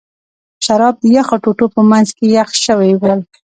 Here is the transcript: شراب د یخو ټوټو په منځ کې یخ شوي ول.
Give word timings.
شراب 0.65 0.95
د 1.01 1.05
یخو 1.17 1.35
ټوټو 1.43 1.65
په 1.75 1.81
منځ 1.89 2.07
کې 2.17 2.25
یخ 2.35 2.49
شوي 2.65 2.91
ول. 2.97 3.19